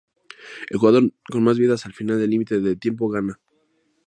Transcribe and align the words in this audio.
El 0.71 0.79
jugador 0.79 1.13
con 1.29 1.43
más 1.43 1.59
vidas 1.59 1.85
al 1.85 1.93
final 1.93 2.17
del 2.19 2.31
límite 2.31 2.59
de 2.59 2.75
tiempo 2.75 3.07
gana. 3.07 3.39